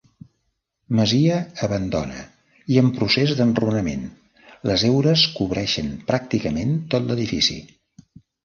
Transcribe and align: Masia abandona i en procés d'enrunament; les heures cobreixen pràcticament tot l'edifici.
Masia 0.99 1.35
abandona 1.67 2.23
i 2.75 2.81
en 2.83 2.89
procés 2.97 3.35
d'enrunament; 3.41 4.09
les 4.71 4.87
heures 4.89 5.29
cobreixen 5.37 5.95
pràcticament 6.09 6.77
tot 6.97 7.11
l'edifici. 7.13 7.61